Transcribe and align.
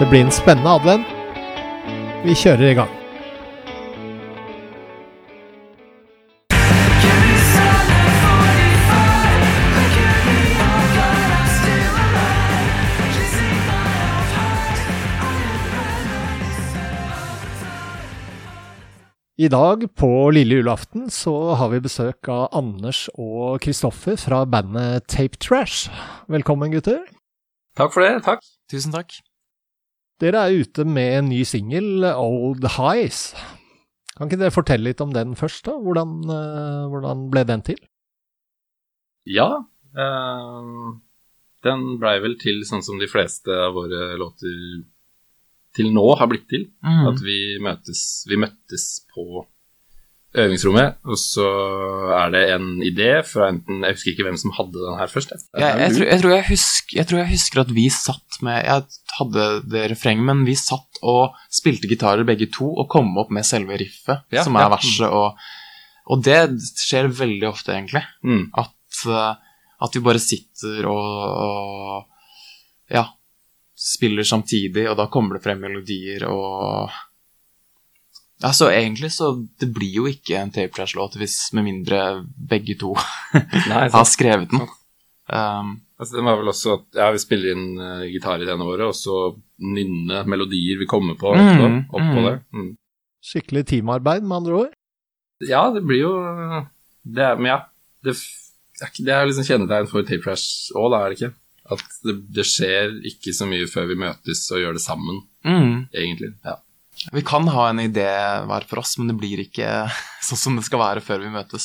Det 0.00 0.06
blir 0.10 0.20
en 0.20 0.30
spennende 0.30 0.70
advent. 0.76 1.06
Vi 2.24 2.34
kjører 2.36 2.68
i 2.68 2.74
gang. 2.76 2.90
I 19.38 19.48
dag, 19.48 19.86
på 19.96 20.30
lille 20.30 20.58
julaften, 20.58 21.10
så 21.10 21.54
har 21.54 21.70
vi 21.72 21.80
besøk 21.80 22.28
av 22.28 22.50
Anders 22.52 23.06
og 23.14 23.62
Kristoffer 23.64 24.20
fra 24.20 24.42
bandet 24.44 25.08
Tape 25.08 25.40
Trash. 25.40 25.88
Velkommen, 26.28 26.76
gutter. 26.76 27.00
Takk 27.76 27.96
for 27.96 28.04
det. 28.04 28.12
Takk. 28.28 28.44
Tusen 28.72 28.92
takk. 28.92 29.16
Dere 30.22 30.46
er 30.46 30.62
ute 30.64 30.86
med 30.88 31.18
en 31.18 31.28
ny 31.28 31.42
singel, 31.44 32.06
Old 32.16 32.64
Highs. 32.78 33.34
Kan 34.16 34.30
ikke 34.30 34.40
dere 34.40 34.54
fortelle 34.54 34.88
litt 34.88 35.02
om 35.04 35.12
den 35.12 35.34
først, 35.36 35.66
da? 35.68 35.74
Hvordan, 35.76 36.14
uh, 36.24 36.86
hvordan 36.92 37.26
ble 37.32 37.42
den 37.48 37.64
til? 37.66 37.82
Ja. 39.28 39.50
Uh, 39.92 40.96
den 41.66 41.84
blei 42.00 42.16
vel 42.24 42.38
til 42.40 42.62
sånn 42.68 42.84
som 42.86 43.00
de 43.00 43.10
fleste 43.10 43.52
av 43.52 43.76
våre 43.76 44.14
låter 44.20 44.56
til 45.76 45.92
nå 45.92 46.06
har 46.16 46.30
blitt 46.32 46.48
til. 46.48 46.64
Mm. 46.80 47.02
At 47.10 47.20
vi 47.24 47.38
møtes, 47.60 48.06
vi 48.30 48.40
møttes 48.40 48.86
på 49.12 49.44
øvingsrommet, 50.36 50.96
og 51.06 51.18
så 51.20 51.46
er 52.16 52.32
det 52.34 52.42
en 52.54 52.66
idé 52.84 53.10
fra 53.24 53.48
enten 53.52 53.84
Jeg 53.86 53.96
husker 53.96 54.12
ikke 54.12 54.26
hvem 54.26 54.38
som 54.40 54.52
hadde 54.56 54.82
den 54.82 54.98
her 54.98 55.10
først. 55.10 55.32
Jeg, 55.32 55.62
jeg, 55.62 55.78
jeg, 55.80 55.94
tror, 55.96 56.06
jeg, 56.06 56.20
tror 56.22 56.48
husker, 56.50 56.96
jeg, 56.98 57.06
tror, 57.06 57.20
jeg 57.22 57.30
husker 57.30 57.62
at 57.62 57.74
vi 57.76 57.86
satt 57.94 58.40
med 58.46 58.58
Jeg 58.66 58.84
hadde 59.18 59.46
det 59.72 59.84
refrenget, 59.94 60.26
men 60.28 60.44
vi 60.48 60.56
satt 60.60 61.00
og 61.06 61.36
spilte 61.52 61.88
gitarer 61.88 62.26
begge 62.28 62.50
to 62.52 62.68
og 62.68 62.88
kom 62.92 63.14
opp 63.20 63.32
med 63.32 63.48
selve 63.48 63.78
riffet, 63.80 64.26
Ja, 64.34 64.44
som 64.44 64.58
er 64.58 64.66
ja. 64.66 64.72
verset, 64.74 65.08
og, 65.08 65.38
og 66.12 66.24
det 66.26 66.40
skjer 66.82 67.08
veldig 67.12 67.48
ofte, 67.48 67.72
egentlig. 67.76 68.04
Mm. 68.26 68.48
At, 68.60 69.02
eh, 69.08 69.60
at 69.86 69.96
vi 69.96 70.04
bare 70.04 70.22
sitter 70.22 70.88
og, 70.90 71.08
og 71.46 72.92
ja, 72.92 73.06
spiller 73.76 74.26
samtidig, 74.26 74.88
og 74.90 74.96
da 74.98 75.08
kommer 75.12 75.36
det 75.36 75.44
frem 75.44 75.60
melodier 75.64 76.26
og 76.28 76.92
ja, 78.42 78.50
så 78.52 78.68
egentlig 78.68 79.08
så 79.14 79.30
Det 79.60 79.70
blir 79.72 79.94
jo 80.02 80.06
ikke 80.10 80.36
en 80.36 80.50
Tape 80.52 80.74
Trash-låt 80.76 81.16
hvis 81.16 81.38
med 81.56 81.64
mindre 81.64 82.00
begge 82.36 82.76
to 82.80 82.92
Nei, 83.70 83.86
har 83.92 84.08
skrevet 84.08 84.52
den. 84.52 84.66
Um, 85.32 85.76
Altså, 85.96 86.18
den 86.18 86.26
var 86.28 86.36
vel 86.36 86.50
også 86.52 86.74
at 86.76 86.98
ja, 86.98 87.06
vi 87.14 87.20
spiller 87.22 87.54
inn 87.54 87.68
uh, 87.80 88.04
gitar 88.04 88.42
i 88.42 88.44
det 88.44 88.52
ene 88.52 88.66
året, 88.68 88.90
og 88.90 88.96
så 88.96 89.30
nynne 89.64 90.24
melodier 90.28 90.76
vi 90.76 90.88
kommer 90.88 91.16
på 91.16 91.32
Mm, 91.32 91.40
etterpå, 91.40 91.68
oppå 91.96 92.18
mm. 92.18 92.26
det. 92.26 92.34
Mm. 92.52 92.66
Skikkelig 93.24 93.62
teamarbeid, 93.70 94.26
med 94.26 94.36
andre 94.36 94.58
ord. 94.58 94.74
Ja, 95.48 95.62
det 95.72 95.82
blir 95.88 96.02
jo 96.02 96.12
det 97.02 97.24
er, 97.24 97.40
Men 97.40 97.48
ja, 97.50 97.56
det, 98.04 98.14
det 98.98 99.12
er 99.12 99.26
liksom 99.28 99.48
kjennetegn 99.48 99.88
for 99.88 100.04
Tape 100.04 100.24
Trash 100.24 100.76
òg, 100.76 100.90
da, 100.92 101.00
er 101.00 101.12
det 101.12 101.18
ikke? 101.18 101.32
At 101.76 101.96
det, 102.04 102.14
det 102.36 102.46
skjer 102.46 102.92
ikke 103.08 103.34
så 103.34 103.48
mye 103.48 103.66
før 103.70 103.88
vi 103.90 103.98
møtes 104.04 104.44
og 104.52 104.60
gjør 104.62 104.76
det 104.76 104.84
sammen, 104.84 105.24
mm. 105.48 105.74
egentlig. 105.96 106.34
Ja. 106.44 106.58
Vi 107.12 107.22
kan 107.26 107.46
ha 107.52 107.68
en 107.70 107.80
idé 107.82 108.08
hver 108.48 108.64
for 108.68 108.80
oss, 108.82 108.96
men 108.98 109.10
det 109.10 109.16
blir 109.20 109.42
ikke 109.44 109.68
sånn 110.26 110.40
som 110.40 110.56
det 110.58 110.64
skal 110.68 110.80
være 110.82 111.02
før 111.04 111.18
vi 111.24 111.32
møtes. 111.34 111.64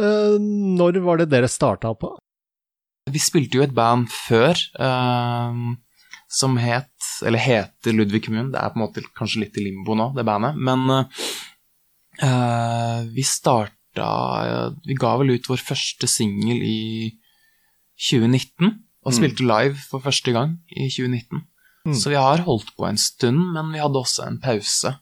Uh, 0.00 0.36
når 0.40 0.98
var 1.04 1.16
det 1.22 1.28
dere 1.32 1.48
starta 1.50 1.92
på? 1.98 2.08
Vi 3.12 3.20
spilte 3.20 3.58
jo 3.58 3.64
et 3.66 3.74
band 3.76 4.08
før 4.10 4.56
uh, 4.80 5.52
som 6.32 6.56
het, 6.58 6.90
eller 7.26 7.38
heter 7.42 7.92
Ludvig 7.94 8.24
Kommune. 8.26 8.50
Det 8.54 8.58
er 8.62 8.72
på 8.72 8.78
en 8.80 8.84
måte 8.86 9.04
kanskje 9.14 9.42
litt 9.44 9.58
i 9.60 9.66
limbo 9.68 9.94
nå, 9.98 10.08
det 10.16 10.24
bandet. 10.26 10.56
Men 10.56 10.80
uh, 12.22 13.00
vi 13.10 13.22
starta 13.26 13.70
Vi 14.82 14.94
ga 14.98 15.12
vel 15.20 15.36
ut 15.36 15.46
vår 15.46 15.60
første 15.62 16.08
singel 16.10 16.58
i 16.66 17.12
2019, 18.10 18.72
og 19.04 19.12
Mm. 19.12 19.16
spilte 19.18 19.44
live 19.46 19.76
for 19.86 20.02
første 20.02 20.32
gang 20.34 20.56
i 20.74 20.88
2019. 20.90 21.44
Mm. 21.84 21.94
Så 22.00 22.10
vi 22.10 22.16
har 22.16 22.38
holdt 22.46 22.70
på 22.76 22.86
en 22.88 22.98
stund, 22.98 23.40
men 23.52 23.72
vi 23.74 23.78
hadde 23.82 24.00
også 24.00 24.24
en 24.26 24.38
pause. 24.40 24.94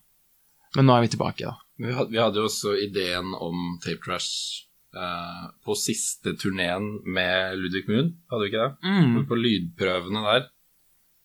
Men 0.76 0.86
nå 0.88 0.96
er 0.96 1.04
vi 1.04 1.12
tilbake, 1.14 1.46
da. 1.46 1.56
Vi 1.82 1.92
hadde, 1.94 2.38
jo 2.38 2.46
også 2.48 2.72
ideen 2.78 3.34
om 3.38 3.78
Tape 3.82 4.02
Trash 4.04 4.64
eh, 4.96 5.44
på 5.64 5.76
siste 5.78 6.34
turneen 6.40 6.88
med 7.06 7.58
Ludvig 7.60 7.84
Moon, 7.88 8.10
hadde 8.30 8.42
vi 8.44 8.50
ikke 8.50 8.64
det? 8.66 8.90
Mm. 8.90 9.14
På 9.30 9.38
lydprøvene 9.38 10.24
der. 10.26 10.48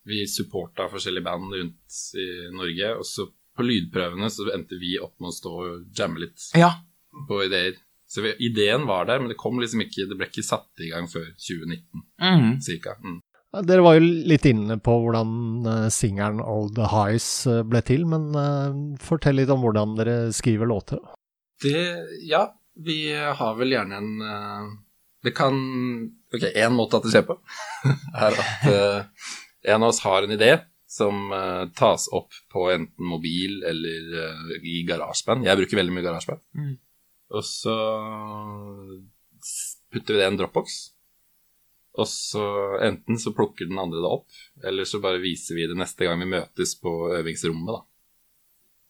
Vi 0.08 0.22
supporta 0.30 0.86
forskjellige 0.92 1.26
band 1.26 1.52
rundt 1.52 1.98
i 2.16 2.28
Norge, 2.54 2.94
og 3.00 3.04
så 3.06 3.26
på 3.58 3.66
lydprøvene 3.66 4.30
så 4.30 4.46
endte 4.54 4.78
vi 4.80 4.94
opp 5.02 5.16
med 5.20 5.32
å 5.32 5.36
stå 5.36 5.52
og 5.66 5.98
jamme 5.98 6.22
litt 6.22 6.38
Ja. 6.56 6.70
på 7.28 7.42
ideer. 7.44 7.74
Så 8.08 8.22
vi, 8.24 8.30
ideen 8.46 8.86
var 8.88 9.04
der, 9.10 9.18
men 9.20 9.28
det 9.28 9.36
kom 9.36 9.58
liksom 9.60 9.82
ikke 9.84 10.06
Det 10.08 10.16
ble 10.16 10.26
ikke 10.30 10.44
satt 10.46 10.80
i 10.80 10.88
gang 10.88 11.08
før 11.10 11.26
2019, 11.36 12.04
Mm. 12.22 12.60
cirka. 12.64 12.94
Mm. 13.04 13.18
Dere 13.66 13.84
var 13.84 13.98
jo 13.98 14.06
litt 14.30 14.46
inne 14.48 14.78
på 14.82 14.94
hvordan 15.02 15.30
uh, 15.66 15.88
singelen 15.92 16.42
Old 16.44 16.78
Highs 16.92 17.46
eh, 17.50 17.64
ble 17.66 17.82
til, 17.86 18.04
men 18.08 18.28
eh, 18.36 18.78
fortell 19.02 19.38
litt 19.40 19.52
om 19.52 19.62
hvordan 19.64 19.96
dere 19.98 20.16
skriver 20.36 20.70
låter. 20.70 21.00
Det 21.62 21.82
Ja, 22.28 22.46
vi 22.78 23.00
har 23.14 23.56
vel 23.58 23.74
gjerne 23.74 23.98
en 23.98 24.10
eh, 24.22 24.68
Det 25.26 25.34
kan 25.34 25.56
Ok, 26.28 26.44
én 26.54 26.74
måte 26.76 26.98
at 26.98 27.06
det 27.06 27.14
skjer 27.14 27.24
på, 27.24 27.38
er 28.26 28.34
at 28.36 28.66
eh, 28.68 29.30
en 29.72 29.82
av 29.82 29.88
oss 29.88 30.02
har 30.04 30.26
en 30.26 30.34
idé 30.34 30.50
som 30.88 31.32
eh, 31.32 31.62
tas 31.76 32.04
opp 32.12 32.36
på 32.52 32.66
enten 32.72 33.08
mobil 33.08 33.62
eller 33.64 34.18
eh, 34.24 34.52
i 34.60 34.82
garasjeband. 34.88 35.46
Jeg 35.48 35.60
bruker 35.60 35.80
veldig 35.80 35.94
mye 35.96 36.04
garasjeband. 36.04 36.44
Mm. 36.56 36.74
Og 37.32 37.44
så 37.44 37.76
putter 39.92 40.14
vi 40.14 40.20
det 40.20 40.26
i 40.26 40.30
en 40.32 40.38
dropbox. 40.40 40.78
Og 41.98 42.06
så 42.06 42.42
enten 42.86 43.18
så 43.18 43.32
plukker 43.34 43.66
den 43.66 43.80
andre 43.82 43.98
det 44.02 44.10
opp, 44.10 44.40
eller 44.64 44.86
så 44.86 45.00
bare 45.02 45.18
viser 45.22 45.58
vi 45.58 45.66
det 45.66 45.76
neste 45.78 46.06
gang 46.06 46.20
vi 46.22 46.30
møtes 46.30 46.76
på 46.78 46.92
øvingsrommet, 47.18 47.74
da. 47.74 47.84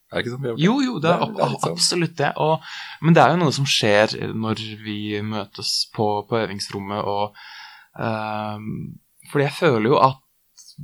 Er 0.08 0.16
det 0.18 0.24
ikke 0.24 0.32
sånn? 0.34 0.42
vi 0.44 0.48
har 0.48 0.54
gjort? 0.54 0.64
Jo, 0.64 0.74
jo, 0.84 0.98
det 1.04 1.10
er, 1.10 1.18
Det 1.18 1.28
er- 1.28 1.48
det 1.52 1.60
sånn. 1.62 1.72
absolutt 1.72 2.16
det. 2.16 2.32
Og, 2.36 2.68
men 3.02 3.16
det 3.16 3.22
er 3.22 3.30
jo 3.34 3.40
noe 3.42 3.52
som 3.56 3.68
skjer 3.68 4.14
når 4.32 4.62
vi 4.84 4.98
møtes 5.24 5.72
på, 5.94 6.06
på 6.28 6.38
øvingsrommet, 6.44 7.04
og 7.04 7.36
ehm, 8.00 8.98
Fordi 9.28 9.44
jeg 9.44 9.56
føler 9.58 9.90
jo 9.90 9.98
at 10.00 10.22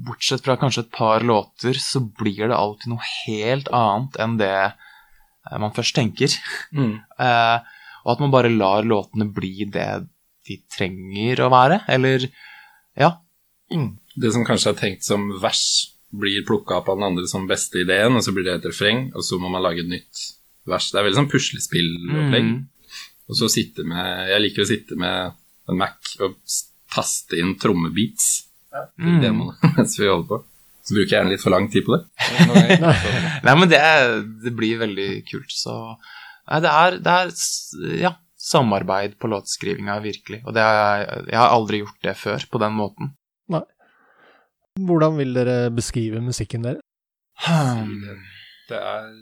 bortsett 0.05 0.43
fra 0.45 0.57
kanskje 0.61 0.83
et 0.85 0.91
par 0.93 1.23
låter, 1.25 1.79
så 1.81 2.03
blir 2.03 2.49
det 2.51 2.57
alltid 2.57 2.91
noe 2.93 3.07
helt 3.27 3.71
annet 3.73 4.19
enn 4.21 4.35
det 4.37 4.51
eh, 4.53 5.59
man 5.63 5.73
først 5.73 5.95
tenker. 5.97 6.35
Mm. 6.77 6.99
Uh, 7.17 7.61
og 8.05 8.11
at 8.13 8.21
man 8.21 8.35
bare 8.35 8.51
lar 8.53 8.85
låtene 8.85 9.31
bli 9.33 9.65
det 9.73 10.05
de 10.49 10.59
trenger 10.73 11.43
å 11.45 11.51
være. 11.53 11.81
Eller 11.93 12.29
ja. 12.99 13.11
Det 14.15 14.31
som 14.35 14.45
kanskje 14.47 14.75
er 14.75 14.79
tenkt 14.79 15.07
som 15.07 15.27
vers, 15.43 15.65
blir 16.15 16.45
plukka 16.47 16.77
opp 16.79 16.89
av 16.93 17.01
den 17.01 17.09
andre 17.09 17.27
som 17.27 17.49
beste 17.51 17.81
ideen, 17.83 18.15
og 18.15 18.23
så 18.23 18.31
blir 18.31 18.45
det 18.47 18.61
et 18.61 18.69
refreng, 18.71 19.09
og 19.19 19.25
så 19.27 19.35
må 19.43 19.49
man 19.51 19.65
lage 19.65 19.83
et 19.83 19.91
nytt 19.91 20.21
vers. 20.71 20.93
Det 20.93 21.01
er 21.01 21.09
veldig 21.09 21.19
sånn 21.25 21.31
puslespillopplegg. 21.33 22.51
Mm. 22.53 23.01
Og 23.25 23.39
så 23.41 23.49
sitte 23.51 23.83
med 23.89 24.29
Jeg 24.31 24.43
liker 24.45 24.63
å 24.63 24.69
sitte 24.69 24.99
med 25.01 25.35
en 25.73 25.79
Mac 25.81 26.15
og 26.23 26.37
taste 26.95 27.39
inn 27.41 27.57
trommebeats 27.59 28.45
Mm. 28.99 29.07
i 29.07 29.21
demoene 29.23 29.69
mens 29.77 29.93
vi 30.01 30.09
holder 30.11 30.27
på. 30.33 30.41
Så 30.83 30.97
bruker 30.97 31.07
jeg 31.13 31.21
gjerne 31.21 31.31
litt 31.31 31.43
for 31.45 31.55
lang 31.55 31.69
tid 31.71 31.85
på 31.87 31.95
det. 31.95 32.03
Nei, 33.47 33.55
men 33.55 33.69
det, 33.71 33.79
det 34.43 34.53
blir 34.59 34.81
veldig 34.83 35.09
kult, 35.31 35.53
så 35.55 35.77
Nei, 36.51 36.59
det 36.61 36.73
er, 36.75 36.97
det 37.01 37.13
er 37.15 37.31
ja, 38.03 38.11
samarbeid 38.45 39.15
på 39.19 39.31
låtskrivinga, 39.33 39.99
virkelig. 40.05 40.43
Og 40.45 40.53
det 40.57 40.63
er, 40.63 41.05
jeg- 41.07 41.29
jeg 41.33 41.39
har 41.41 41.53
aldri 41.57 41.81
gjort 41.83 42.01
det 42.05 42.17
før 42.21 42.45
på 42.53 42.61
den 42.61 42.75
måten. 42.77 43.15
Hvordan 44.75 45.17
vil 45.21 45.35
dere 45.37 45.71
beskrive 45.71 46.19
musikken 46.23 46.65
deres? 46.67 46.81
Hmm. 47.47 47.93
Det 48.69 48.79
er 48.81 49.13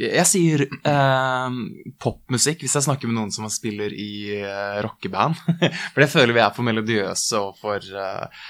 Jeg 0.00 0.24
sier 0.26 0.62
eh, 0.64 1.56
popmusikk 2.00 2.62
hvis 2.64 2.74
jeg 2.78 2.86
snakker 2.86 3.06
med 3.10 3.18
noen 3.18 3.30
som 3.34 3.44
spiller 3.52 3.92
i 3.92 4.08
eh, 4.40 4.78
rockeband. 4.82 5.36
for 5.92 6.00
det 6.00 6.08
føler 6.10 6.32
vi 6.32 6.40
er 6.42 6.54
for 6.56 6.64
melodiøse 6.64 7.36
og 7.44 7.58
for 7.60 7.76
eh, 7.76 8.46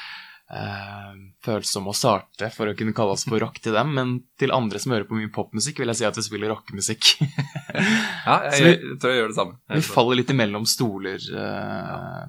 eh, 0.52 1.14
følsomme 1.46 1.90
og 1.90 1.96
sarte 1.98 2.50
for 2.54 2.70
å 2.70 2.76
kunne 2.78 2.94
kalle 2.96 3.16
oss 3.16 3.24
for 3.28 3.40
rock 3.42 3.58
til 3.64 3.74
dem. 3.76 3.94
Men 3.96 4.12
til 4.38 4.52
andre 4.54 4.78
som 4.82 4.92
hører 4.94 5.08
på 5.08 5.16
mye 5.18 5.32
popmusikk, 5.34 5.80
vil 5.82 5.90
jeg 5.94 6.02
si 6.02 6.06
at 6.08 6.18
vi 6.20 6.26
spiller 6.28 6.52
rockemusikk. 6.54 7.14
Ja, 8.22 8.36
jeg, 8.52 8.60
vi- 8.60 8.76
jeg, 8.76 9.00
tror 9.00 9.10
jeg 9.14 9.18
gjør 9.22 9.32
det 9.32 9.36
samme. 9.40 9.58
vi 9.72 9.80
faller 9.86 10.18
litt 10.20 10.30
imellom 10.30 10.66
stoler. 10.68 11.18
Eh, 11.18 12.22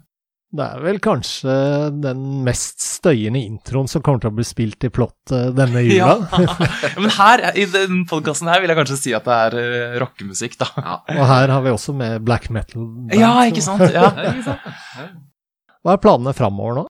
Det 0.53 0.65
er 0.69 0.81
vel 0.85 0.99
kanskje 1.01 1.53
den 2.01 2.19
mest 2.45 2.79
støyende 2.85 3.41
introen 3.41 3.87
som 3.89 4.03
kommer 4.05 4.21
til 4.21 4.29
å 4.31 4.35
bli 4.37 4.45
spilt 4.45 4.85
i 4.85 4.91
plott 4.93 5.33
denne 5.57 5.81
Ja. 5.89 6.11
jula. 6.29 6.55
Men 6.95 7.09
her, 7.17 7.43
i 7.57 7.65
den 7.73 8.03
podkasten 8.09 8.47
her 8.51 8.61
vil 8.61 8.69
jeg 8.73 8.77
kanskje 8.79 8.99
si 9.01 9.13
at 9.17 9.25
det 9.25 9.37
er 9.49 9.57
uh, 9.57 9.97
rockemusikk, 10.05 10.57
da. 10.61 10.69
Ja. 10.77 10.95
Og 11.17 11.25
her 11.33 11.53
har 11.57 11.65
vi 11.65 11.73
også 11.73 11.95
med 11.97 12.21
black 12.25 12.49
metal. 12.53 12.85
band, 12.85 13.17
Ja, 13.19 13.33
ikke 13.49 13.65
sant? 13.65 13.83
Ja. 13.93 14.07
Ja, 14.23 14.31
ikke 14.31 14.47
sant? 14.47 14.71
Ja. 14.97 15.07
Hva 15.83 15.97
er 15.97 16.03
planene 16.05 16.31
framover 16.37 16.77
nå? 16.83 16.87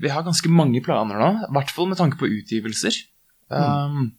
Vi 0.00 0.10
har 0.12 0.26
ganske 0.26 0.50
mange 0.52 0.82
planer 0.84 1.20
nå, 1.20 1.30
i 1.46 1.52
hvert 1.56 1.72
fall 1.74 1.90
med 1.90 2.00
tanke 2.00 2.18
på 2.20 2.30
utgivelser. 2.30 2.96
Um, 3.50 4.12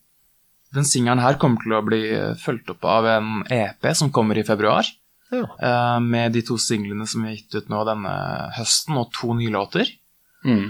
den 0.75 0.87
singelen 0.87 1.21
her 1.23 1.39
kommer 1.39 1.63
til 1.63 1.75
å 1.75 1.83
bli 1.83 2.01
eh, 2.15 2.35
fulgt 2.39 2.69
opp 2.71 2.85
av 2.87 3.07
en 3.11 3.41
EP 3.51 3.87
som 3.97 4.11
kommer 4.13 4.39
i 4.39 4.45
februar. 4.47 4.87
Ja. 5.31 5.47
Uh, 5.59 5.99
med 6.03 6.35
de 6.35 6.43
to 6.47 6.57
singlene 6.59 7.07
som 7.07 7.23
vi 7.23 7.31
har 7.31 7.39
gitt 7.39 7.57
ut 7.57 7.71
nå 7.71 7.83
denne 7.87 8.13
høsten, 8.57 8.99
og 8.99 9.11
to 9.15 9.33
nye 9.37 9.51
låter. 9.51 9.89
Mm. 10.47 10.69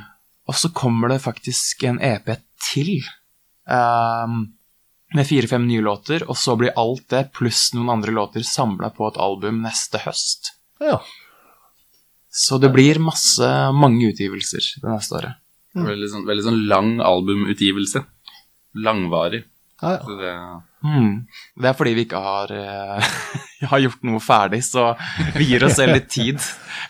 Og 0.50 0.58
så 0.58 0.72
kommer 0.75 1.13
det 1.13 1.22
faktisk 1.24 1.86
en 1.90 2.02
EP 2.02 2.34
til. 2.72 2.98
um, 3.69 4.50
med 5.12 5.28
fire-fem 5.28 5.66
nye 5.68 5.84
låter, 5.84 6.24
og 6.30 6.38
så 6.40 6.56
blir 6.56 6.78
alt 6.80 7.10
det 7.12 7.25
pluss 7.36 7.72
noen 7.75 7.92
andre 7.98 8.13
låter 8.16 8.46
samla 8.48 8.94
på 8.96 9.10
et 9.10 9.19
album 9.19 9.60
neste 9.66 10.00
høst. 10.06 10.54
Ja. 10.80 11.02
Så 12.31 12.57
det 12.63 12.72
blir 12.72 13.00
masse, 13.04 13.48
mange 13.75 14.07
utgivelser 14.13 14.63
det 14.80 14.88
neste 14.88 15.18
året. 15.19 15.39
Veldig, 15.75 16.10
sånn, 16.12 16.28
veldig 16.28 16.45
sånn 16.45 16.60
lang 16.72 16.92
albumutgivelse. 17.04 18.04
Langvarig. 18.83 19.44
Ja, 19.81 19.95
ja. 19.95 20.00
Så 20.06 20.16
det, 20.19 20.31
mm. 20.86 21.13
Det 21.63 21.69
er 21.69 21.75
fordi 21.75 21.94
vi 21.98 22.04
ikke 22.06 22.22
har, 22.22 22.51
uh, 22.54 23.13
har 23.72 23.81
gjort 23.81 24.04
noe 24.07 24.22
ferdig, 24.24 24.62
så 24.68 24.92
vi 25.36 25.48
gir 25.50 25.66
oss 25.66 25.80
selv 25.80 25.95
litt 25.98 26.07
tid. 26.13 26.39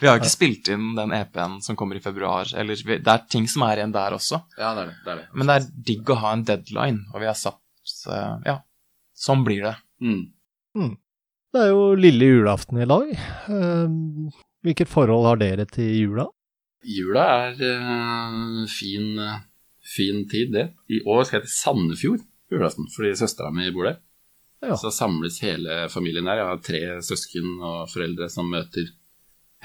Vi 0.01 0.09
har 0.09 0.19
ikke 0.19 0.33
spilt 0.33 0.69
inn 0.73 0.91
den 0.97 1.13
EP-en 1.15 1.59
som 1.65 1.77
kommer 1.79 1.97
i 1.97 2.03
februar. 2.03 2.51
Eller 2.57 2.81
vi, 2.85 2.99
det 2.99 3.13
er 3.13 3.25
ting 3.31 3.47
som 3.49 3.65
er 3.65 3.81
igjen 3.81 3.95
der 3.95 4.17
også. 4.17 4.43
ja, 4.59 4.73
det 4.77 4.85
er 4.85 4.91
det. 4.91 4.97
det, 5.05 5.13
er 5.13 5.21
det. 5.23 5.27
Men 5.33 5.49
det 5.49 5.57
er 5.57 5.69
digg 5.89 6.13
å 6.13 6.19
ha 6.21 6.35
en 6.35 6.45
deadline, 6.51 7.05
og 7.13 7.23
vi 7.23 7.31
har 7.31 7.39
satt 7.39 7.95
eh, 8.11 8.35
Ja, 8.49 8.59
sånn 9.17 9.45
blir 9.47 9.65
det. 9.69 9.75
Mm. 10.01 10.93
Det 11.51 11.65
er 11.65 11.73
jo 11.73 11.91
lille 11.99 12.29
julaften 12.29 12.79
i 12.81 12.87
dag. 12.87 13.09
Ehm, 13.51 14.31
Hvilket 14.65 14.89
forhold 14.91 15.25
har 15.25 15.41
dere 15.41 15.65
til 15.69 15.89
jula? 15.97 16.27
Jula 16.85 17.25
er 17.47 17.61
uh, 17.61 18.61
fin, 18.69 19.13
uh, 19.17 19.41
fin 19.85 20.23
tid, 20.29 20.53
det. 20.53 20.67
I 20.89 21.01
år 21.05 21.25
skal 21.25 21.39
jeg 21.39 21.47
til 21.47 21.55
Sandefjord 21.55 22.23
på 22.49 22.57
julaften, 22.57 22.89
fordi 22.93 23.13
søstera 23.17 23.51
mi 23.53 23.69
bor 23.73 23.89
der. 23.89 23.99
Ja. 24.61 24.77
Så 24.77 24.91
samles 24.93 25.39
hele 25.41 25.87
familien 25.89 26.27
der. 26.29 26.41
Jeg 26.41 26.49
har 26.49 26.65
tre 26.65 26.81
søsken 27.05 27.55
og 27.57 27.89
foreldre 27.89 28.29
som 28.29 28.49
møter 28.49 28.91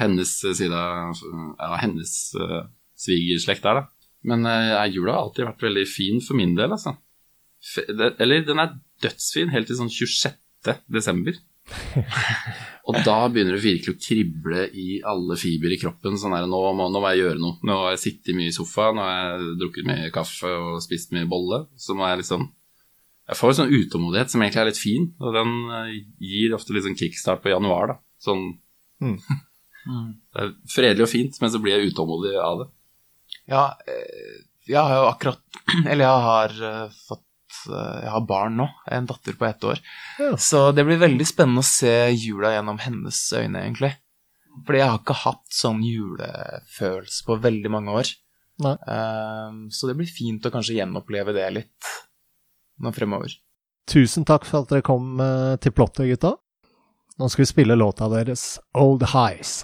hennes 0.00 0.32
side 0.40 0.76
av 0.76 1.16
ja, 1.16 1.76
hennes 1.82 2.12
uh, 2.40 2.64
svigerslekt 2.96 3.64
der, 3.64 3.82
da. 3.82 4.12
Men 4.26 4.48
uh, 4.48 4.84
jula 4.88 5.16
har 5.16 5.26
alltid 5.26 5.48
vært 5.50 5.66
veldig 5.68 5.84
fin 5.88 6.22
for 6.24 6.38
min 6.40 6.56
del, 6.56 6.72
altså. 6.72 6.96
F 7.66 7.80
det, 7.88 8.14
eller 8.22 8.44
den 8.46 8.60
er 8.62 8.76
dødsfin 9.04 9.52
helt 9.52 9.68
til 9.68 9.80
sånn 9.80 9.92
26. 9.92 10.76
desember. 10.92 11.36
Og 12.86 12.98
da 13.02 13.16
begynner 13.32 13.56
det 13.56 13.64
virkelig 13.64 13.94
å 13.96 13.98
krible 13.98 14.66
i 14.78 15.00
alle 15.06 15.38
fiber 15.40 15.72
i 15.74 15.78
kroppen. 15.80 16.18
Sånn 16.20 16.36
der, 16.36 16.46
nå, 16.50 16.60
må, 16.78 16.86
nå 16.92 17.02
må 17.02 17.10
jeg 17.12 17.24
gjøre 17.24 17.42
noe. 17.42 17.58
Nå 17.66 17.78
har 17.80 17.96
jeg 17.96 18.02
sittet 18.04 18.36
mye 18.38 18.52
i 18.52 18.54
sofaen, 18.54 18.98
nå 18.98 19.06
har 19.06 19.16
jeg 19.16 19.56
drukket 19.62 19.88
mye 19.88 20.12
kaffe 20.14 20.52
og 20.52 20.78
spist 20.84 21.16
mye 21.16 21.26
bolle. 21.30 21.64
Så 21.80 21.96
må 21.98 22.06
jeg 22.10 22.22
liksom 22.22 22.46
Jeg 23.26 23.40
får 23.40 23.50
en 23.50 23.58
sånn 23.58 23.74
utålmodighet 23.74 24.30
som 24.30 24.42
egentlig 24.44 24.60
er 24.62 24.68
litt 24.70 24.78
fin, 24.78 25.08
og 25.18 25.34
den 25.34 25.56
eh, 25.74 25.96
gir 26.22 26.52
ofte 26.54 26.76
litt 26.76 26.86
sånn 26.86 26.94
kickstart 26.98 27.42
på 27.42 27.50
januar, 27.50 27.90
da. 27.90 27.96
Sånn 28.22 28.52
Mm. 29.02 29.18
Det 30.34 30.42
er 30.42 30.52
fredelig 30.70 31.06
og 31.06 31.12
fint, 31.12 31.36
men 31.42 31.52
så 31.52 31.60
blir 31.62 31.76
jeg 31.76 31.92
utålmodig 31.92 32.34
av 32.42 32.62
det. 32.62 32.68
Ja, 33.46 33.64
eh, 33.86 34.40
jeg 34.66 34.82
har 34.82 34.98
jo 34.98 35.10
akkurat 35.12 35.60
Eller 35.90 36.02
jeg 36.02 36.24
har 36.24 36.54
eh, 36.70 36.96
fått 37.06 37.22
eh, 37.70 38.00
Jeg 38.04 38.12
har 38.14 38.26
barn 38.28 38.58
nå, 38.60 38.66
en 38.92 39.08
datter 39.08 39.36
på 39.38 39.46
ett 39.48 39.64
år. 39.64 39.80
Ja. 40.22 40.32
Så 40.40 40.70
det 40.76 40.86
blir 40.88 41.00
veldig 41.02 41.26
spennende 41.28 41.64
å 41.64 41.68
se 41.68 41.94
jula 42.14 42.54
gjennom 42.56 42.80
hennes 42.82 43.20
øyne, 43.36 43.64
egentlig. 43.64 43.92
Fordi 44.64 44.80
jeg 44.80 44.88
har 44.88 45.02
ikke 45.02 45.18
hatt 45.24 45.44
sånn 45.52 45.82
julefølelse 45.84 47.26
på 47.26 47.38
veldig 47.44 47.72
mange 47.72 47.98
år. 48.00 48.12
Nei. 48.64 48.76
Eh, 48.88 49.60
så 49.70 49.90
det 49.90 49.98
blir 49.98 50.10
fint 50.10 50.46
å 50.46 50.52
kanskje 50.54 50.78
gjenoppleve 50.78 51.36
det 51.36 51.48
litt 51.58 51.92
nå 52.82 52.92
fremover. 52.96 53.36
Tusen 53.86 54.26
takk 54.26 54.46
for 54.48 54.64
at 54.64 54.72
dere 54.72 54.84
kom 54.84 55.20
eh, 55.22 55.54
til 55.62 55.74
plottet, 55.76 56.08
gutta. 56.10 56.34
Nå 57.16 57.30
skal 57.32 57.44
vi 57.44 57.52
spille 57.52 57.78
låta 57.78 58.10
deres 58.12 58.56
Old 58.76 59.06
Highs. 59.14 59.62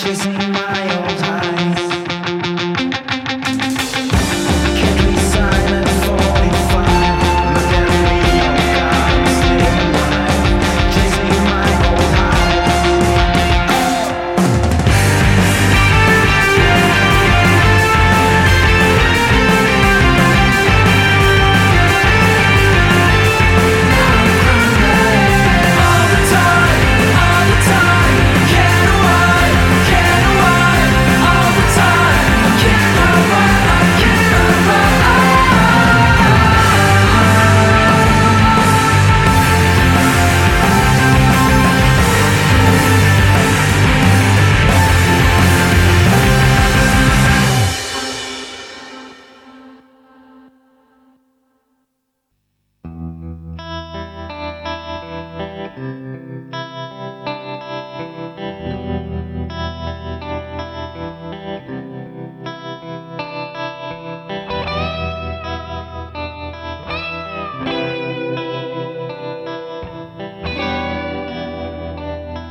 Chasing. 0.00 0.39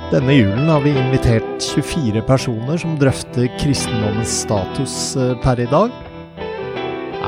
Denne 0.09 0.33
julen 0.33 0.65
har 0.65 0.81
vi 0.81 0.89
invitert 0.89 1.61
24 1.61 2.23
personer 2.25 2.79
som 2.81 2.95
drøfter 2.97 3.43
kristendommens 3.61 4.31
status 4.41 4.93
eh, 5.13 5.35
per 5.43 5.59
i 5.61 5.67
dag. 5.69 5.91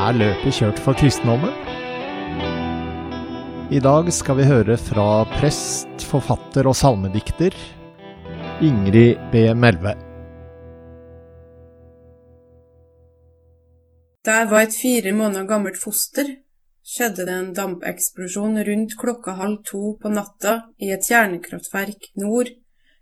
Er 0.02 0.16
løpet 0.18 0.56
kjørt 0.58 0.80
for 0.82 0.98
kristendommen? 0.98 1.54
I 3.70 3.78
dag 3.86 4.10
skal 4.10 4.40
vi 4.40 4.48
høre 4.50 4.80
fra 4.82 5.06
prest, 5.36 6.08
forfatter 6.10 6.66
og 6.72 6.74
salmedikter 6.80 7.54
Ingrid 8.66 9.22
B. 9.30 9.44
Melve. 9.54 9.94
Da 14.26 14.40
jeg 14.40 14.50
var 14.56 14.66
et 14.66 14.80
fire 14.80 15.14
måneder 15.20 15.46
gammelt 15.54 15.78
foster, 15.78 16.34
skjedde 16.82 17.30
det 17.30 17.38
en 17.38 17.54
dampeksplosjon 17.62 18.58
rundt 18.66 18.98
klokka 18.98 19.38
halv 19.38 19.62
to 19.70 20.00
på 20.02 20.16
natta 20.18 20.58
i 20.82 20.90
et 20.98 21.06
kjernekraftverk 21.06 22.10
nord 22.18 22.50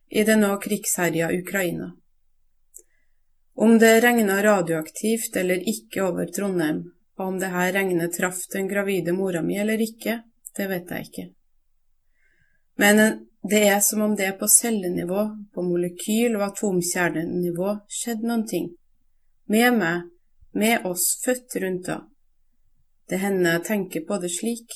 i 0.09 0.23
det 0.23 0.35
nå 0.35 0.57
krigsherja 0.61 1.31
Ukraina. 1.31 1.91
Om 3.55 3.77
det 3.79 3.99
regna 4.01 4.43
radioaktivt 4.43 5.35
eller 5.35 5.69
ikke 5.69 6.03
over 6.03 6.25
Trondheim, 6.25 6.83
og 7.19 7.25
om 7.25 7.39
det 7.39 7.51
her 7.53 7.73
regnet 7.75 8.15
traff 8.15 8.45
den 8.53 8.69
gravide 8.71 9.13
mora 9.13 9.41
mi 9.43 9.57
eller 9.59 9.81
ikke, 9.83 10.21
det 10.57 10.67
vet 10.69 10.91
jeg 10.91 11.09
ikke. 11.09 11.25
Men 12.79 13.01
det 13.43 13.63
er 13.67 13.79
som 13.83 14.01
om 14.01 14.15
det 14.15 14.31
på 14.39 14.47
cellenivå, 14.47 15.25
på 15.53 15.63
molekyl- 15.63 16.37
og 16.39 16.45
atomkjernenivå 16.47 17.75
skjedde 17.91 18.27
noen 18.27 18.45
ting. 18.47 18.69
Med 19.51 19.75
meg, 19.75 20.07
med 20.53 20.85
oss 20.87 21.19
født 21.25 21.59
rundt 21.63 21.87
da. 21.91 21.99
Det 23.09 23.19
hender 23.19 23.57
jeg 23.57 23.65
tenker 23.67 24.05
på 24.07 24.17
det 24.23 24.31
slik. 24.31 24.75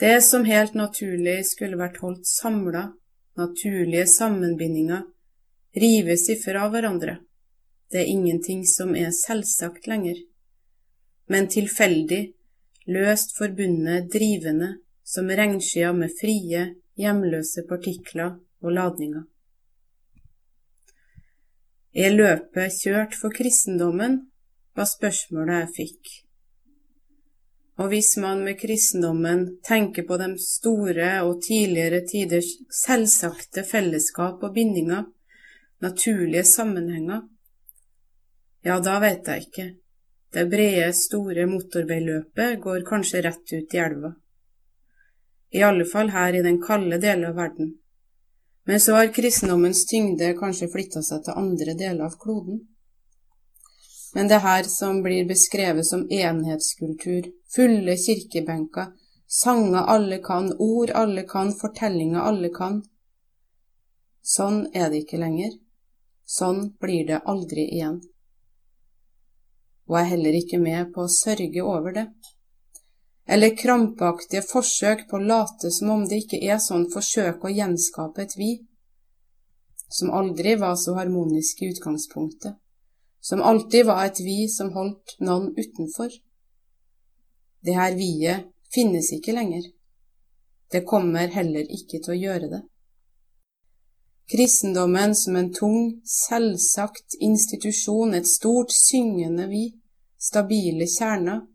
Det 0.00 0.20
som 0.22 0.44
helt 0.44 0.74
naturlig 0.78 1.40
skulle 1.46 1.78
vært 1.80 2.00
holdt 2.02 2.26
samla, 2.28 2.90
naturlige 3.38 4.06
sammenbindinger, 4.10 5.06
rives 5.78 6.28
ifra 6.34 6.66
hverandre. 6.72 7.18
Det 7.90 8.02
er 8.02 8.10
ingenting 8.12 8.64
som 8.66 8.96
er 8.96 9.14
selvsagt 9.14 9.86
lenger, 9.88 10.18
men 11.28 11.48
tilfeldig, 11.48 12.20
løst 12.88 13.36
forbundet, 13.38 14.10
drivende, 14.12 14.74
som 15.04 15.28
regnskyer 15.28 15.94
med 15.96 16.12
frie, 16.20 16.64
hjemløse 16.98 17.64
partikler 17.68 18.36
og 18.60 18.74
ladninger. 18.76 19.24
Er 21.96 22.12
løpet 22.12 22.80
kjørt 22.82 23.16
for 23.16 23.32
kristendommen, 23.34 24.20
var 24.76 24.86
spørsmålet 24.86 25.62
jeg 25.62 25.74
fikk. 25.76 26.10
Og 27.78 27.92
hvis 27.92 28.16
man 28.18 28.42
med 28.42 28.58
kristendommen 28.58 29.44
tenker 29.66 30.02
på 30.06 30.16
de 30.18 30.32
store 30.42 31.10
og 31.22 31.42
tidligere 31.46 32.02
tiders 32.10 32.50
selvsagte 32.74 33.62
fellesskap 33.62 34.42
og 34.42 34.54
bindinger, 34.54 35.04
naturlige 35.80 36.44
sammenhenger, 36.44 37.22
ja, 38.66 38.80
da 38.82 38.96
vet 38.98 39.28
jeg 39.30 39.46
ikke. 39.46 39.66
Det 40.34 40.48
brede, 40.50 40.92
store 40.92 41.46
motorveiløpet 41.48 42.58
går 42.60 42.82
kanskje 42.88 43.22
rett 43.24 43.52
ut 43.54 43.76
i 43.76 43.80
elva. 43.80 44.10
I 45.54 45.62
alle 45.64 45.86
fall 45.88 46.10
her 46.12 46.34
i 46.34 46.42
den 46.44 46.58
kalde 46.60 46.98
delen 47.00 47.30
av 47.30 47.38
verden. 47.38 47.76
Men 48.68 48.82
så 48.84 48.98
har 48.98 49.14
kristendommens 49.14 49.86
tyngde 49.88 50.34
kanskje 50.36 50.68
flytta 50.74 51.00
seg 51.06 51.22
til 51.24 51.38
andre 51.40 51.78
deler 51.78 52.04
av 52.04 52.18
kloden. 52.20 52.58
Men 54.14 54.28
det 54.28 54.38
her 54.38 54.62
som 54.62 55.02
blir 55.02 55.26
beskrevet 55.28 55.86
som 55.86 56.06
enhetskultur, 56.10 57.28
fulle 57.54 57.96
kirkebenker, 57.96 58.86
sanger 59.28 59.78
alle 59.78 60.18
kan, 60.18 60.52
ord 60.58 60.90
alle 60.90 61.22
kan, 61.22 61.52
fortellinger 61.60 62.20
alle 62.20 62.48
kan. 62.48 62.82
Sånn 64.22 64.62
er 64.72 64.88
det 64.90 65.04
ikke 65.04 65.20
lenger. 65.20 65.52
Sånn 66.24 66.70
blir 66.80 67.06
det 67.08 67.20
aldri 67.24 67.66
igjen. 67.74 68.00
Og 69.88 69.96
er 70.00 70.10
heller 70.12 70.36
ikke 70.36 70.60
med 70.60 70.92
på 70.94 71.04
å 71.04 71.12
sørge 71.12 71.64
over 71.64 71.96
det. 71.96 72.06
Eller 73.28 73.56
krampaktige 73.56 74.44
forsøk 74.44 75.04
på 75.08 75.18
å 75.18 75.26
late 75.30 75.70
som 75.72 75.92
om 75.92 76.06
det 76.08 76.22
ikke 76.24 76.40
er 76.48 76.60
sånn 76.64 76.86
forsøk 76.92 77.44
å 77.44 77.52
gjenskape 77.52 78.24
et 78.24 78.36
vi, 78.40 78.54
som 79.88 80.12
aldri 80.16 80.54
var 80.60 80.76
så 80.80 80.96
harmonisk 80.96 81.60
i 81.62 81.68
utgangspunktet 81.72 82.56
som 83.20 83.42
alltid 83.42 83.86
var 83.86 84.04
et 84.06 84.20
vi 84.20 84.46
som 84.48 84.72
holdt 84.72 85.16
noen 85.20 85.50
utenfor. 85.56 86.12
Det 87.64 87.74
her 87.74 87.96
vi-et 87.98 88.48
finnes 88.74 89.12
ikke 89.12 89.34
lenger. 89.34 89.64
Det 90.72 90.84
kommer 90.86 91.30
heller 91.32 91.64
ikke 91.64 92.00
til 92.02 92.14
å 92.14 92.18
gjøre 92.18 92.50
det. 92.52 92.62
Kristendommen 94.28 95.14
som 95.16 95.36
en 95.40 95.48
tung, 95.56 95.84
selvsagt 96.04 97.16
institusjon, 97.24 98.12
et 98.14 98.28
stort, 98.28 98.74
syngende 98.76 99.46
vi, 99.48 99.62
stabile 100.20 100.84
kjerner, 100.84 101.46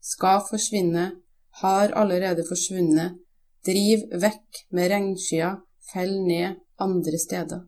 skal 0.00 0.40
forsvinne, 0.48 1.10
har 1.60 1.92
allerede 2.00 2.46
forsvunnet, 2.48 3.18
driv 3.66 4.06
vekk 4.22 4.62
med 4.72 4.88
regnskya, 4.94 5.50
fell 5.92 6.14
ned 6.24 6.56
andre 6.80 7.20
steder. 7.20 7.66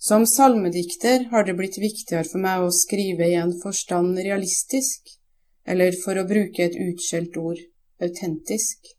Som 0.00 0.26
salmedikter 0.26 1.26
har 1.30 1.44
det 1.44 1.54
blitt 1.58 1.76
viktigere 1.78 2.24
for 2.24 2.40
meg 2.40 2.62
å 2.64 2.72
skrive 2.72 3.26
i 3.28 3.36
en 3.36 3.52
forstand 3.60 4.16
realistisk, 4.16 5.10
eller 5.68 5.92
for 6.04 6.16
å 6.16 6.24
bruke 6.24 6.64
et 6.64 6.78
utskjelt 6.80 7.36
ord, 7.36 7.60
autentisk. 8.00 8.94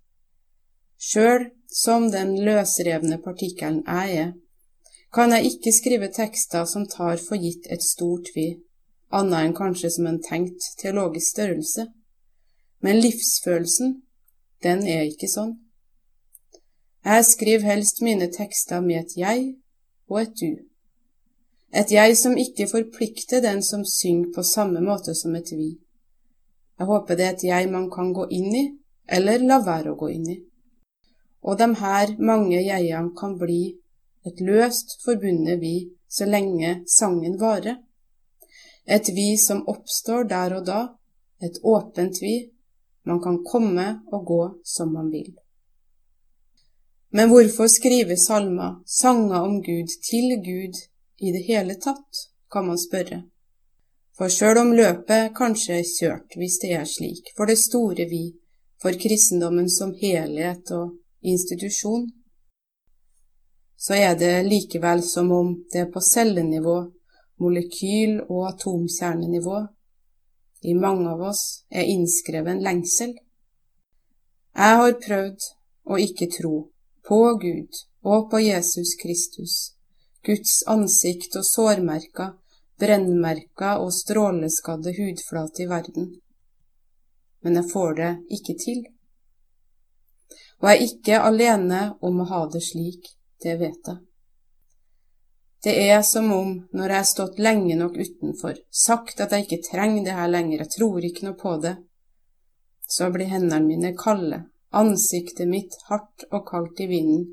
Sjøl 1.01 1.47
som 1.73 2.05
den 2.13 2.35
løsrevne 2.45 3.17
partikkelen 3.25 3.81
jeg 3.87 4.21
er, 4.27 4.31
kan 5.11 5.33
jeg 5.33 5.55
ikke 5.55 5.73
skrive 5.73 6.13
tekster 6.13 6.69
som 6.69 6.85
tar 6.87 7.17
for 7.17 7.41
gitt 7.41 7.65
et 7.73 7.81
stort 7.81 8.29
vi, 8.37 8.61
annet 9.09 9.49
enn 9.49 9.57
kanskje 9.57 9.89
som 9.97 10.05
en 10.07 10.21
tenkt 10.21 10.69
teologisk 10.79 11.33
størrelse. 11.33 11.89
Men 12.85 13.01
livsfølelsen, 13.01 14.03
den 14.61 14.85
er 14.85 15.07
ikke 15.09 15.33
sånn. 15.33 15.57
Jeg 17.01 17.25
skriver 17.25 17.73
helst 17.73 18.05
mine 18.05 18.29
tekster 18.29 18.85
med 18.85 19.01
et 19.01 19.17
jeg 19.17 19.55
og 20.05 20.21
et 20.21 20.37
du. 20.37 20.70
Et 21.73 21.91
jeg 21.91 22.17
som 22.19 22.35
ikke 22.35 22.67
forplikter 22.67 23.41
den 23.43 23.61
som 23.63 23.85
synger 23.87 24.33
på 24.35 24.43
samme 24.43 24.81
måte 24.83 25.15
som 25.15 25.35
et 25.35 25.51
vi. 25.55 25.71
Jeg 26.79 26.87
håper 26.87 27.15
det 27.15 27.25
er 27.25 27.35
et 27.35 27.43
jeg 27.47 27.69
man 27.71 27.87
kan 27.91 28.11
gå 28.13 28.25
inn 28.33 28.55
i, 28.55 28.63
eller 29.07 29.43
la 29.45 29.61
være 29.63 29.93
å 29.93 29.99
gå 29.99 30.09
inn 30.11 30.27
i. 30.33 30.37
Og 31.47 31.57
de 31.57 31.67
her 31.79 32.15
mange 32.19 32.59
jegene 32.59 33.15
kan 33.17 33.37
bli 33.39 33.61
et 34.27 34.41
løst 34.43 34.99
forbundet 35.05 35.61
vi 35.61 35.75
så 36.11 36.27
lenge 36.27 36.81
sangen 36.91 37.39
varer. 37.39 37.79
Et 38.85 39.07
vi 39.15 39.37
som 39.37 39.63
oppstår 39.67 40.27
der 40.29 40.57
og 40.57 40.65
da, 40.67 40.81
et 41.41 41.57
åpent 41.63 42.19
vi, 42.21 42.51
man 43.07 43.21
kan 43.23 43.39
komme 43.45 43.87
og 44.11 44.25
gå 44.27 44.41
som 44.65 44.91
man 44.93 45.09
vil. 45.13 45.31
Men 47.11 47.31
hvorfor 47.31 47.67
skrive 47.67 48.17
salmer, 48.17 48.81
sanger 48.85 49.39
om 49.41 49.61
Gud, 49.63 49.89
til 50.09 50.35
Gud, 50.45 50.77
i 51.21 51.31
det 51.31 51.43
hele 51.47 51.75
tatt, 51.75 52.25
kan 52.51 52.67
man 52.67 52.79
spørre. 52.79 53.21
For 54.17 54.29
sjøl 54.29 54.59
om 54.61 54.73
løpet 54.75 55.31
kanskje 55.37 55.77
er 55.79 55.87
kjørt, 55.87 56.37
hvis 56.37 56.59
det 56.61 56.73
er 56.77 56.87
slik, 56.89 57.31
for 57.37 57.49
det 57.49 57.59
store 57.61 58.05
vi, 58.09 58.25
for 58.81 58.97
kristendommen 59.03 59.69
som 59.69 59.93
helhet 60.01 60.71
og 60.75 60.97
institusjon, 61.21 62.09
så 63.81 63.97
er 63.97 64.17
det 64.17 64.33
likevel 64.45 65.01
som 65.03 65.31
om 65.33 65.53
det 65.73 65.85
er 65.85 65.93
på 65.93 66.01
cellenivå, 66.05 66.77
molekyl- 67.41 68.21
og 68.29 68.47
atomkjernenivå, 68.51 69.61
i 70.61 70.73
mange 70.77 71.09
av 71.09 71.21
oss 71.31 71.43
er 71.73 71.89
innskrevet 71.89 72.51
en 72.53 72.61
lengsel. 72.61 73.15
Jeg 74.53 74.77
har 74.81 74.99
prøvd 75.07 75.47
å 75.89 75.97
ikke 75.97 76.29
tro 76.35 76.55
på 77.07 77.21
Gud 77.41 77.79
og 78.05 78.29
på 78.29 78.41
Jesus 78.43 78.93
Kristus, 79.01 79.55
Guds 80.25 80.61
ansikt 80.69 81.35
og 81.39 81.45
sårmerker, 81.45 82.35
brennmerker 82.81 83.81
og 83.81 83.93
stråleskadde 83.93 84.93
hudflate 84.97 85.63
i 85.63 85.69
verden. 85.69 86.11
Men 87.41 87.57
jeg 87.57 87.69
får 87.71 87.95
det 87.97 88.11
ikke 88.37 88.57
til. 88.61 88.83
Og 90.61 90.69
jeg 90.69 90.77
er 90.77 90.85
ikke 90.85 91.21
alene 91.25 91.81
om 92.05 92.21
å 92.21 92.29
ha 92.29 92.45
det 92.53 92.61
slik, 92.61 93.13
det 93.41 93.57
vet 93.57 93.89
jeg. 93.89 94.01
Det 95.61 95.73
er 95.89 96.01
som 96.05 96.31
om, 96.33 96.53
når 96.73 96.89
jeg 96.89 96.97
har 96.97 97.09
stått 97.09 97.41
lenge 97.41 97.75
nok 97.77 97.97
utenfor, 97.97 98.55
sagt 98.73 99.21
at 99.21 99.33
jeg 99.33 99.45
ikke 99.45 99.65
trenger 99.67 100.05
det 100.05 100.15
her 100.17 100.29
lenger, 100.29 100.63
jeg 100.63 100.73
tror 100.77 101.05
ikke 101.05 101.27
noe 101.27 101.37
på 101.37 101.53
det, 101.61 101.75
så 102.89 103.09
blir 103.13 103.29
hendene 103.29 103.67
mine 103.67 103.91
kalde, 103.97 104.41
ansiktet 104.73 105.49
mitt 105.49 105.77
hardt 105.89 106.25
og 106.31 106.47
kaldt 106.49 106.81
i 106.81 106.89
vinden, 106.89 107.27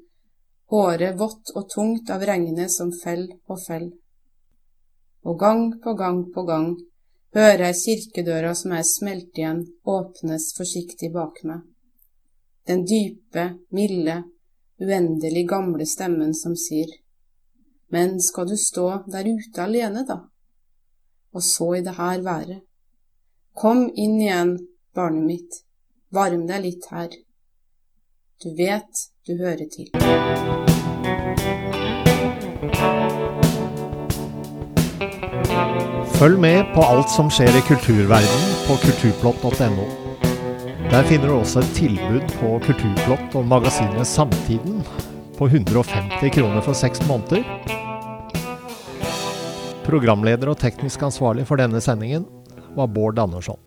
håret 0.73 1.17
vått 1.19 1.55
og 1.57 1.69
tungt 1.73 2.11
av 2.11 2.25
regnet 2.29 2.73
som 2.73 2.93
fell 2.93 3.27
og 3.49 3.61
fell. 3.65 3.89
Og 5.25 5.39
gang 5.41 5.65
på 5.83 5.95
gang 5.99 6.23
på 6.35 6.45
gang 6.49 6.71
hører 7.37 7.69
jeg 7.69 7.81
kirkedøra 7.83 8.55
som 8.57 8.75
er 8.77 8.87
smelt 8.87 9.37
igjen, 9.37 9.65
åpnes 9.85 10.53
forsiktig 10.57 11.13
bak 11.13 11.43
meg. 11.49 11.65
Den 12.69 12.85
dype, 12.85 13.45
milde, 13.73 14.23
uendelig 14.81 15.47
gamle 15.49 15.87
stemmen 15.87 16.35
som 16.35 16.57
sier, 16.57 16.89
Men 17.91 18.21
skal 18.21 18.49
du 18.49 18.57
stå 18.57 19.05
der 19.09 19.25
ute 19.25 19.63
alene, 19.63 20.03
da? 20.05 20.19
Og 21.33 21.43
så 21.43 21.75
i 21.79 21.81
det 21.81 21.95
her 21.97 22.21
været? 22.21 22.61
Kom 23.57 23.87
inn 23.97 24.21
igjen, 24.21 24.59
barnet 24.95 25.25
mitt, 25.25 25.57
varm 26.13 26.45
deg 26.47 26.63
litt 26.67 26.85
her. 26.93 27.09
Du 28.39 28.53
vet 28.55 29.01
du 29.27 29.33
hører 29.35 29.67
til. 29.67 29.89
Følg 36.21 36.39
med 36.39 36.71
på 36.77 36.85
alt 36.87 37.11
som 37.11 37.33
skjer 37.35 37.51
i 37.51 37.65
kulturverdenen 37.67 38.55
på 38.69 38.79
kulturplott.no. 38.85 39.89
Der 40.87 41.03
finner 41.11 41.27
du 41.27 41.35
også 41.35 41.65
et 41.65 41.75
tilbud 41.81 42.31
på 42.39 42.55
Kulturplott 42.69 43.35
og 43.35 43.51
magasinet 43.51 44.07
Samtiden 44.07 44.85
på 45.35 45.51
150 45.51 46.31
kroner 46.39 46.63
for 46.63 46.79
seks 46.79 47.03
måneder. 47.11 47.43
Programleder 49.83 50.55
og 50.55 50.61
teknisk 50.63 51.03
ansvarlig 51.11 51.51
for 51.51 51.59
denne 51.59 51.83
sendingen 51.83 52.31
var 52.79 52.87
Bård 52.87 53.19
Andersson. 53.19 53.59